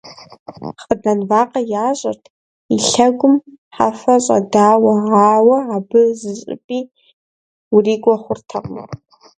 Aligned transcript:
Хъыдан 0.81 1.19
вакъэ 1.29 1.61
ящӀырт, 1.87 2.23
и 2.75 2.77
лъэгум 2.87 3.35
хьэфэ 3.75 4.15
щӀэдауэ, 4.25 4.93
ауэ 5.31 5.57
абы 5.75 6.01
зыщӀыпӀи 6.19 6.79
урикӀуэ 7.75 8.15
хъуртэкъым. 8.23 8.89